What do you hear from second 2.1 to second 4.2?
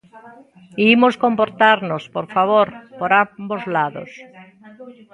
por favor, por ambos lados.